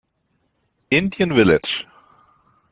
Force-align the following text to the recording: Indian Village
Indian 0.89 1.29
Village 1.31 1.85